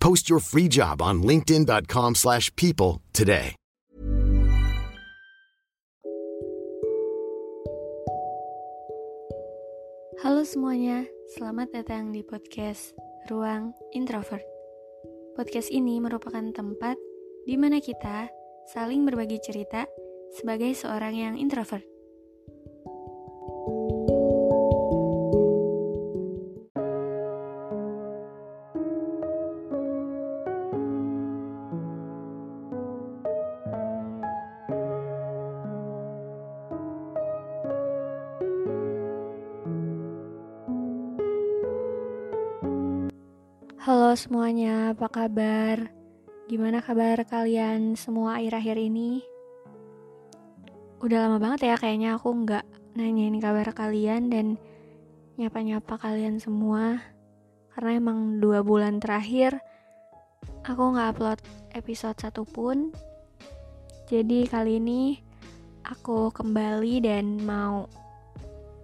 [0.00, 3.58] Post your free job on linkedin.com/people slash people today.
[10.18, 11.06] Halo semuanya,
[11.38, 12.90] selamat datang di podcast
[13.30, 14.42] Ruang Introvert.
[15.38, 16.98] Podcast ini merupakan tempat
[17.46, 18.26] di mana kita
[18.74, 19.86] saling berbagi cerita
[20.34, 21.97] sebagai seorang yang introvert.
[43.88, 45.88] Halo semuanya, apa kabar?
[46.44, 49.24] Gimana kabar kalian semua akhir-akhir ini?
[51.00, 52.68] Udah lama banget ya kayaknya aku nggak
[53.00, 54.60] nanyain kabar kalian dan
[55.40, 57.00] nyapa-nyapa kalian semua
[57.72, 59.56] Karena emang dua bulan terakhir
[60.68, 61.40] aku nggak upload
[61.72, 62.92] episode satupun
[64.04, 65.16] Jadi kali ini
[65.88, 67.88] aku kembali dan mau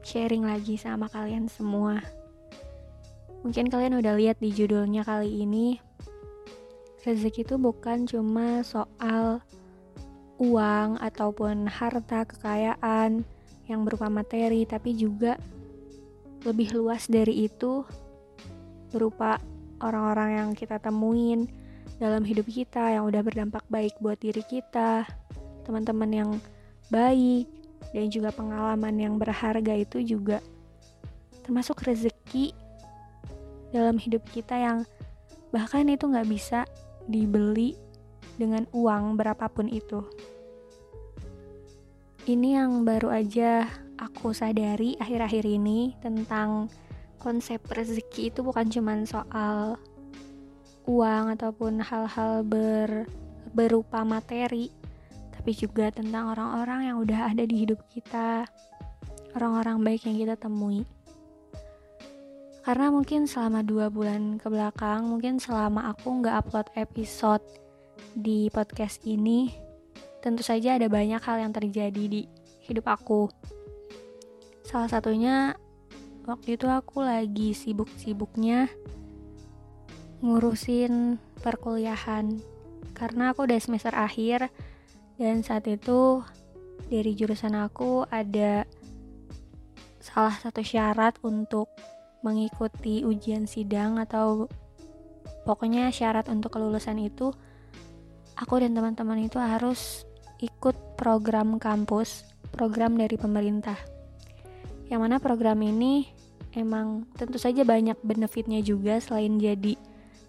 [0.00, 2.23] sharing lagi sama kalian semua
[3.44, 5.76] Mungkin kalian udah lihat di judulnya kali ini.
[7.04, 9.44] Rezeki itu bukan cuma soal
[10.40, 13.20] uang ataupun harta kekayaan
[13.68, 15.36] yang berupa materi, tapi juga
[16.48, 17.84] lebih luas dari itu
[18.88, 19.36] berupa
[19.84, 21.44] orang-orang yang kita temuin
[22.00, 25.04] dalam hidup kita yang udah berdampak baik buat diri kita,
[25.68, 26.30] teman-teman yang
[26.88, 27.44] baik,
[27.92, 30.40] dan juga pengalaman yang berharga itu juga
[31.44, 32.63] termasuk rezeki
[33.74, 34.86] dalam hidup kita yang
[35.50, 36.62] bahkan itu nggak bisa
[37.10, 37.74] dibeli
[38.38, 40.06] dengan uang berapapun itu.
[42.24, 43.66] Ini yang baru aja
[43.98, 46.70] aku sadari akhir-akhir ini tentang
[47.18, 49.76] konsep rezeki itu bukan cuma soal
[50.88, 53.08] uang ataupun hal-hal ber,
[53.52, 54.72] berupa materi,
[55.32, 58.48] tapi juga tentang orang-orang yang udah ada di hidup kita,
[59.36, 60.84] orang-orang baik yang kita temui
[62.64, 67.44] karena mungkin selama dua bulan ke belakang mungkin selama aku nggak upload episode
[68.16, 69.52] di podcast ini
[70.24, 72.24] tentu saja ada banyak hal yang terjadi di
[72.64, 73.28] hidup aku.
[74.64, 75.52] Salah satunya
[76.24, 78.72] waktu itu aku lagi sibuk-sibuknya
[80.24, 82.40] ngurusin perkuliahan.
[82.96, 84.48] Karena aku udah semester akhir
[85.20, 86.24] dan saat itu
[86.88, 88.64] dari jurusan aku ada
[90.00, 91.68] salah satu syarat untuk
[92.24, 94.48] mengikuti ujian sidang atau
[95.44, 97.30] pokoknya syarat untuk kelulusan itu
[98.34, 100.08] aku dan teman-teman itu harus
[100.40, 103.76] ikut program kampus, program dari pemerintah.
[104.88, 106.08] Yang mana program ini
[106.56, 109.76] emang tentu saja banyak benefitnya juga selain jadi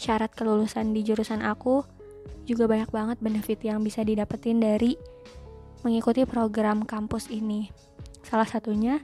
[0.00, 1.86] syarat kelulusan di jurusan aku,
[2.48, 4.98] juga banyak banget benefit yang bisa didapetin dari
[5.86, 7.70] mengikuti program kampus ini.
[8.22, 8.98] Salah satunya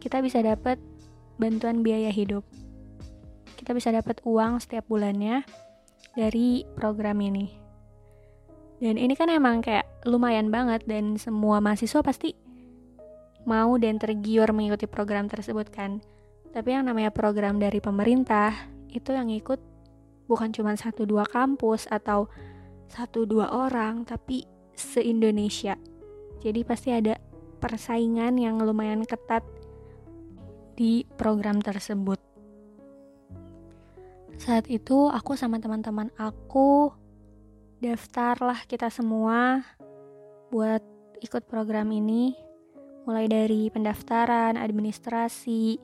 [0.00, 0.80] kita bisa dapat
[1.42, 2.46] bantuan biaya hidup.
[3.58, 5.42] Kita bisa dapat uang setiap bulannya
[6.14, 7.50] dari program ini.
[8.82, 12.34] Dan ini kan emang kayak lumayan banget dan semua mahasiswa pasti
[13.46, 16.02] mau dan tergiur mengikuti program tersebut kan.
[16.54, 18.54] Tapi yang namanya program dari pemerintah
[18.90, 19.58] itu yang ikut
[20.26, 22.30] bukan cuma satu dua kampus atau
[22.90, 24.44] satu dua orang, tapi
[24.76, 25.78] se-Indonesia.
[26.42, 27.16] Jadi pasti ada
[27.62, 29.46] persaingan yang lumayan ketat
[30.74, 32.18] di program tersebut.
[34.40, 36.90] Saat itu aku sama teman-teman aku
[37.78, 39.62] daftarlah kita semua
[40.50, 40.82] buat
[41.22, 42.34] ikut program ini
[43.02, 45.78] mulai dari pendaftaran, administrasi,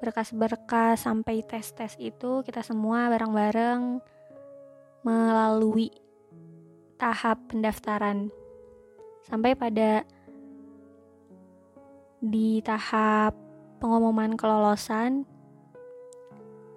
[0.00, 4.00] berkas-berkas sampai tes-tes itu kita semua bareng-bareng
[5.04, 5.92] melalui
[6.96, 8.32] tahap pendaftaran
[9.24, 10.04] sampai pada
[12.24, 13.43] di tahap
[13.78, 15.26] pengumuman kelolosan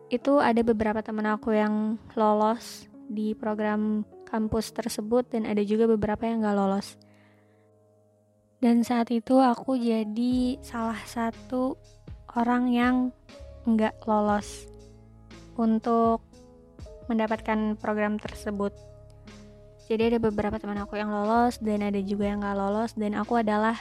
[0.08, 6.28] itu ada beberapa teman aku yang lolos di program kampus tersebut dan ada juga beberapa
[6.28, 6.96] yang gak lolos
[8.58, 11.78] dan saat itu aku jadi salah satu
[12.34, 12.96] orang yang
[13.70, 14.66] nggak lolos
[15.54, 16.26] untuk
[17.06, 18.74] mendapatkan program tersebut.
[19.86, 23.40] Jadi ada beberapa teman aku yang lolos dan ada juga yang nggak lolos dan aku
[23.40, 23.78] adalah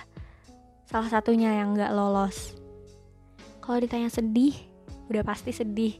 [0.84, 2.52] salah satunya yang nggak lolos.
[3.66, 4.54] Kalau ditanya sedih,
[5.10, 5.98] udah pasti sedih.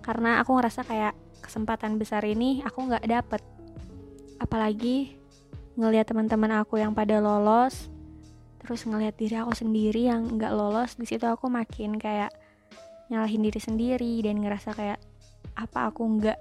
[0.00, 1.12] Karena aku ngerasa kayak
[1.44, 3.44] kesempatan besar ini aku nggak dapet.
[4.40, 5.20] Apalagi
[5.76, 7.92] ngelihat teman-teman aku yang pada lolos
[8.62, 12.30] terus ngelihat diri aku sendiri yang nggak lolos di situ aku makin kayak
[13.10, 15.02] nyalahin diri sendiri dan ngerasa kayak
[15.58, 16.38] apa aku nggak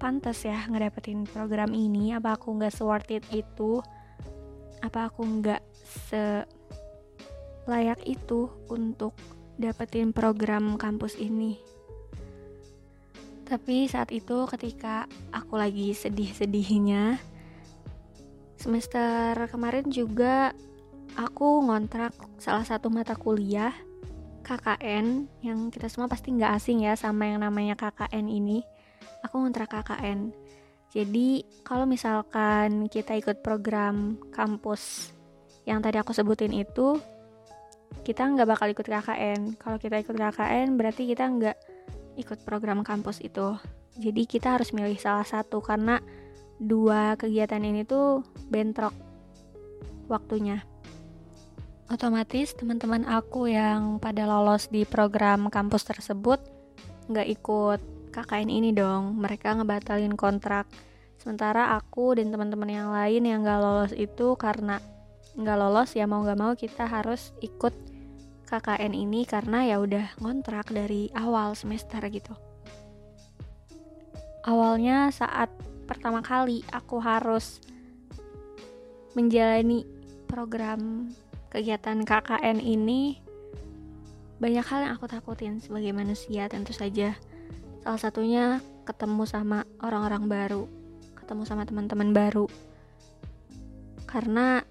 [0.00, 2.16] pantas ya ngedapetin program ini?
[2.16, 3.84] Apa aku nggak worth it itu?
[4.80, 6.42] Apa aku nggak se
[7.68, 9.12] layak itu untuk
[9.60, 11.60] dapetin program kampus ini
[13.44, 17.20] tapi saat itu ketika aku lagi sedih-sedihnya
[18.56, 20.56] semester kemarin juga
[21.18, 23.74] aku ngontrak salah satu mata kuliah
[24.50, 28.66] KKN yang kita semua pasti nggak asing ya sama yang namanya KKN ini.
[29.22, 30.34] Aku ngontrak KKN.
[30.90, 35.14] Jadi kalau misalkan kita ikut program kampus
[35.68, 36.98] yang tadi aku sebutin itu,
[38.06, 39.60] kita nggak bakal ikut KKN.
[39.60, 41.56] Kalau kita ikut KKN berarti kita nggak
[42.18, 43.56] ikut program kampus itu.
[44.00, 46.00] Jadi kita harus milih salah satu karena
[46.60, 48.20] dua kegiatan ini tuh
[48.52, 48.92] bentrok
[50.12, 50.60] waktunya
[51.90, 56.38] otomatis teman-teman aku yang pada lolos di program kampus tersebut
[57.10, 57.80] nggak ikut
[58.14, 60.70] KKN ini dong mereka ngebatalin kontrak
[61.16, 64.78] sementara aku dan teman-teman yang lain yang nggak lolos itu karena
[65.38, 67.74] nggak lolos ya mau nggak mau kita harus ikut
[68.50, 72.34] KKN ini karena ya udah ngontrak dari awal semester gitu
[74.46, 75.52] awalnya saat
[75.86, 77.62] pertama kali aku harus
[79.14, 79.86] menjalani
[80.30, 81.10] program
[81.50, 83.18] kegiatan KKN ini
[84.40, 87.12] banyak hal yang aku takutin sebagai manusia tentu saja.
[87.84, 88.44] Salah satunya
[88.88, 90.64] ketemu sama orang-orang baru,
[91.12, 92.48] ketemu sama teman-teman baru.
[94.08, 94.64] Karena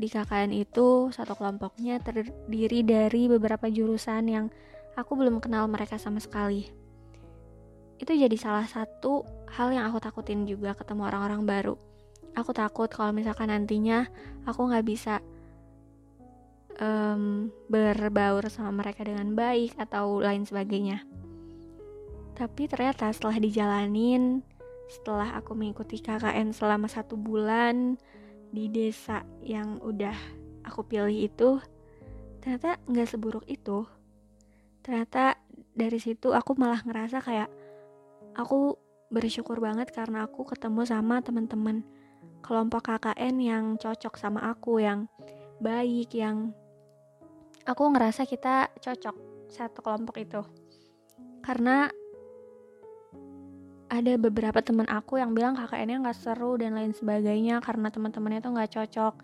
[0.00, 4.46] di KKN itu satu kelompoknya terdiri dari beberapa jurusan yang
[4.96, 6.64] aku belum kenal mereka sama sekali.
[8.00, 11.74] Itu jadi salah satu hal yang aku takutin juga ketemu orang-orang baru.
[12.32, 14.08] Aku takut kalau misalkan nantinya
[14.48, 15.20] aku nggak bisa
[16.80, 21.04] um, berbaur sama mereka dengan baik atau lain sebagainya.
[22.40, 24.40] Tapi ternyata setelah dijalanin,
[24.88, 28.00] setelah aku mengikuti KKN selama satu bulan
[28.50, 30.14] di desa yang udah
[30.66, 31.58] aku pilih itu,
[32.42, 33.86] ternyata nggak seburuk itu.
[34.82, 35.38] Ternyata
[35.74, 37.50] dari situ aku malah ngerasa kayak
[38.34, 38.74] aku
[39.10, 41.82] bersyukur banget karena aku ketemu sama teman-teman
[42.40, 45.06] kelompok KKN yang cocok sama aku, yang
[45.60, 46.54] baik, yang
[47.68, 49.16] aku ngerasa kita cocok
[49.50, 50.40] satu kelompok itu
[51.42, 51.90] karena
[53.90, 58.54] ada beberapa teman aku yang bilang KKN-nya nggak seru dan lain sebagainya karena teman-temannya tuh
[58.54, 59.14] nggak cocok.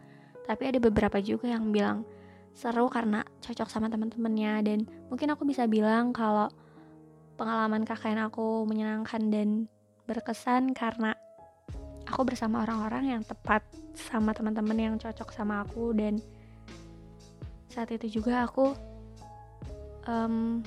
[0.43, 2.03] Tapi ada beberapa juga yang bilang
[2.51, 4.67] seru karena cocok sama teman-temannya.
[4.67, 6.51] Dan mungkin aku bisa bilang kalau
[7.39, 9.71] pengalaman KKN aku menyenangkan dan
[10.11, 11.15] berkesan karena
[12.11, 13.63] aku bersama orang-orang yang tepat
[13.95, 15.95] sama teman-teman yang cocok sama aku.
[15.95, 16.19] Dan
[17.71, 18.75] saat itu juga aku
[20.11, 20.59] um,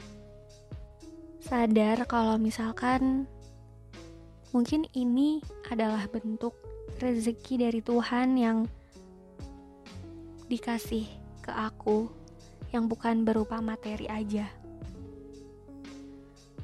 [1.44, 3.27] sadar kalau misalkan
[4.50, 6.58] mungkin ini adalah bentuk
[6.98, 8.58] rezeki dari Tuhan yang
[10.50, 11.06] dikasih
[11.46, 12.10] ke aku
[12.74, 14.50] yang bukan berupa materi aja.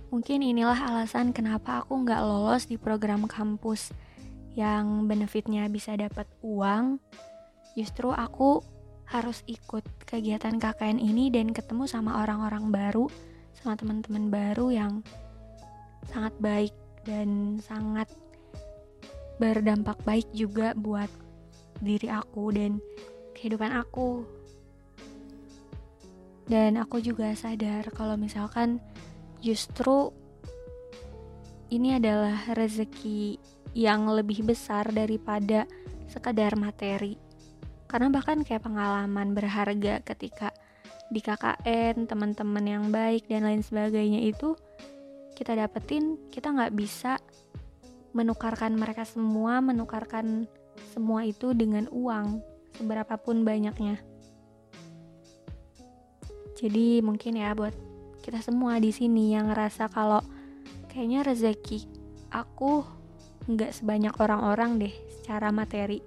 [0.10, 3.92] Mungkin inilah alasan kenapa aku nggak lolos di program kampus
[4.56, 7.01] yang benefitnya bisa dapat uang.
[7.75, 8.63] Justru aku
[9.06, 13.06] harus ikut kegiatan KKN ini dan ketemu sama orang-orang baru
[13.54, 14.94] sama teman-teman baru yang
[16.10, 16.74] sangat baik
[17.06, 18.10] dan sangat
[19.38, 21.08] berdampak baik juga buat
[21.80, 22.82] diri aku dan
[23.38, 24.26] kehidupan aku.
[26.46, 28.78] Dan aku juga sadar kalau misalkan
[29.42, 30.14] justru
[31.74, 33.42] ini adalah rezeki
[33.74, 35.66] yang lebih besar daripada
[36.06, 37.18] sekadar materi.
[37.90, 40.54] Karena bahkan kayak pengalaman berharga ketika
[41.10, 44.58] di KKN, teman-teman yang baik dan lain sebagainya itu
[45.36, 47.20] kita dapetin, kita nggak bisa
[48.15, 50.48] menukarkan mereka semua, menukarkan
[50.96, 52.39] semua itu dengan uang,
[52.80, 54.00] seberapapun banyaknya.
[56.56, 57.75] Jadi mungkin ya buat
[58.24, 60.24] kita semua di sini yang ngerasa kalau
[60.88, 61.84] kayaknya rezeki
[62.32, 62.88] aku
[63.51, 66.00] nggak sebanyak orang-orang deh secara materi.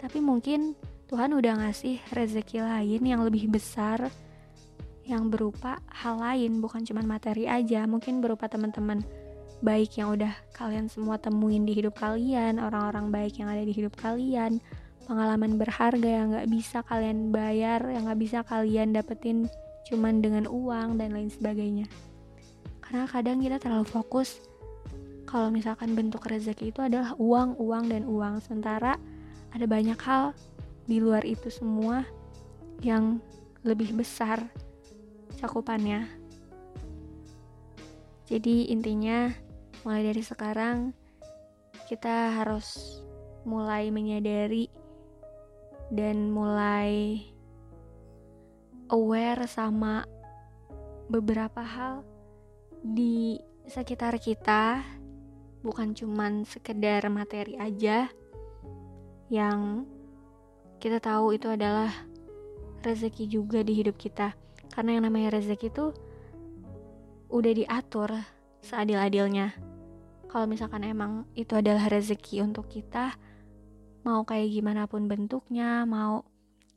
[0.00, 0.72] Tapi mungkin
[1.12, 4.08] Tuhan udah ngasih rezeki lain yang lebih besar
[5.10, 9.02] yang berupa hal lain bukan cuma materi aja mungkin berupa teman-teman
[9.60, 13.92] baik yang udah kalian semua temuin di hidup kalian orang-orang baik yang ada di hidup
[13.98, 14.62] kalian
[15.10, 19.50] pengalaman berharga yang nggak bisa kalian bayar yang nggak bisa kalian dapetin
[19.90, 21.90] cuman dengan uang dan lain sebagainya.
[22.78, 24.38] Karena kadang kita terlalu fokus
[25.26, 28.38] kalau misalkan bentuk rezeki itu adalah uang, uang, dan uang.
[28.42, 28.94] Sementara
[29.50, 30.34] ada banyak hal
[30.86, 32.06] di luar itu semua
[32.82, 33.18] yang
[33.66, 34.46] lebih besar
[35.40, 36.04] cakupannya.
[38.28, 39.32] Jadi intinya
[39.82, 40.92] mulai dari sekarang
[41.88, 43.00] kita harus
[43.42, 44.70] mulai menyadari
[45.90, 47.18] dan mulai
[48.92, 50.06] aware sama
[51.10, 52.06] beberapa hal
[52.84, 54.84] di sekitar kita.
[55.60, 58.06] Bukan cuman sekedar materi aja.
[59.26, 59.84] Yang
[60.80, 61.92] kita tahu itu adalah
[62.80, 64.39] rezeki juga di hidup kita
[64.70, 65.92] karena yang namanya rezeki itu
[67.30, 68.10] udah diatur
[68.62, 69.54] seadil-adilnya.
[70.30, 73.14] Kalau misalkan emang itu adalah rezeki untuk kita
[74.06, 76.24] mau kayak gimana pun bentuknya mau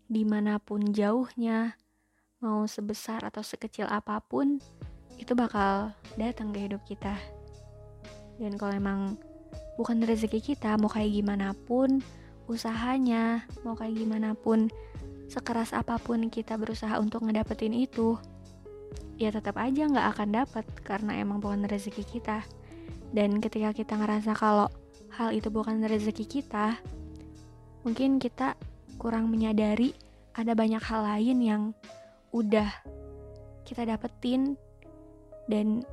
[0.10, 1.78] di mana pun jauhnya
[2.44, 4.60] mau sebesar atau sekecil apa pun
[5.16, 7.16] itu bakal datang ke hidup kita.
[8.42, 9.16] Dan kalau emang
[9.80, 12.02] bukan rezeki kita mau kayak gimana pun
[12.50, 14.68] usahanya mau kayak gimana pun
[15.34, 18.22] sekeras apa pun kita berusaha untuk ngedapetin itu
[19.18, 22.46] ya tetap aja nggak akan dapat karena emang bukan rezeki kita
[23.10, 24.70] dan ketika kita ngerasa kalau
[25.18, 26.78] hal itu bukan rezeki kita
[27.82, 28.54] mungkin kita
[29.02, 29.98] kurang menyadari
[30.38, 31.64] ada banyak hal lain yang
[32.34, 32.70] udah
[33.66, 34.58] kita dapetin
[35.50, 35.86] dan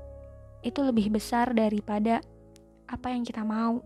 [0.60, 2.20] itu lebih besar daripada
[2.88, 3.80] apa yang kita mau.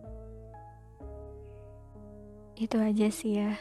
[2.54, 3.54] Itu aja sih ya.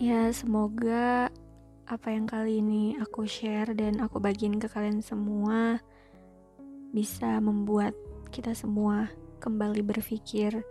[0.00, 1.28] Ya, semoga
[1.84, 5.84] apa yang kali ini aku share dan aku bagiin ke kalian semua
[6.96, 7.92] bisa membuat
[8.32, 9.12] kita semua
[9.44, 10.64] kembali berpikir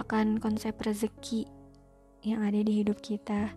[0.00, 1.44] akan konsep rezeki
[2.24, 3.52] yang ada di hidup kita.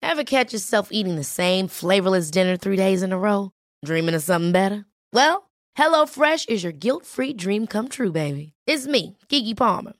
[0.00, 3.52] Ever catch yourself eating the same flavorless dinner three days in a row?
[3.84, 4.88] Dreaming of something better?
[5.12, 8.56] Well, HelloFresh is your guilt-free dream come true, baby.
[8.66, 9.99] It's me, Kiki Palmer.